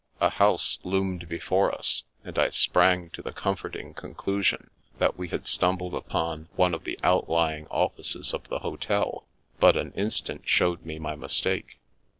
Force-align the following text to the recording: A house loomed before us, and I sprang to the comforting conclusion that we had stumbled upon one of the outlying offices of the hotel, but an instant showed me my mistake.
A 0.19 0.29
house 0.31 0.79
loomed 0.81 1.29
before 1.29 1.71
us, 1.75 2.01
and 2.23 2.39
I 2.39 2.49
sprang 2.49 3.11
to 3.11 3.21
the 3.21 3.31
comforting 3.31 3.93
conclusion 3.93 4.71
that 4.97 5.15
we 5.15 5.27
had 5.27 5.45
stumbled 5.45 5.93
upon 5.93 6.49
one 6.55 6.73
of 6.73 6.85
the 6.85 6.97
outlying 7.03 7.67
offices 7.67 8.33
of 8.33 8.47
the 8.49 8.57
hotel, 8.65 9.27
but 9.59 9.77
an 9.77 9.93
instant 9.93 10.41
showed 10.47 10.83
me 10.87 10.97
my 10.97 11.15
mistake. 11.15 11.77